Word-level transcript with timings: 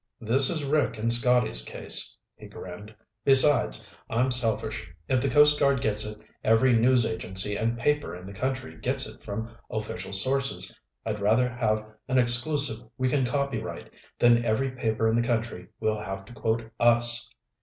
This 0.19 0.49
is 0.49 0.63
Rick 0.63 0.97
and 0.97 1.13
Scotty's 1.13 1.63
case." 1.63 2.17
He 2.35 2.47
grinned. 2.47 2.95
"Besides, 3.23 3.87
I'm 4.09 4.31
selfish. 4.31 4.91
If 5.07 5.21
the 5.21 5.29
Coast 5.29 5.59
Guard 5.59 5.79
gets 5.79 6.07
it, 6.07 6.19
every 6.43 6.73
news 6.73 7.05
agency 7.05 7.55
and 7.55 7.77
paper 7.77 8.15
in 8.15 8.25
the 8.25 8.33
country 8.33 8.75
gets 8.77 9.05
it 9.05 9.21
from 9.23 9.55
official 9.69 10.11
sources. 10.11 10.75
I'd 11.05 11.21
rather 11.21 11.47
have 11.47 11.85
an 12.07 12.17
exclusive 12.17 12.77
we 12.97 13.09
can 13.09 13.27
copyright, 13.27 13.91
then 14.17 14.43
every 14.43 14.71
paper 14.71 15.07
in 15.07 15.15
the 15.15 15.21
country 15.21 15.67
will 15.79 15.99
have 15.99 16.25
to 16.25 16.33
quote 16.33 16.71
us." 16.79 17.31